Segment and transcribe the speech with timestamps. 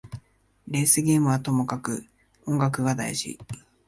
[0.67, 2.03] レースゲームはとにかく
[2.47, 3.37] 音楽が大事